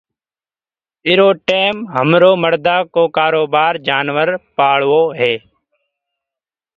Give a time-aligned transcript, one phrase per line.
[1.07, 5.33] ايرو ٽيم همرو مڙدآ ڪو ڪآروبآر جنآور پآݪوو هي